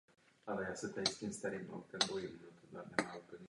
[0.45, 1.49] Přepracování směrnice
[2.07, 2.19] bylo
[2.73, 3.37] nezbytné.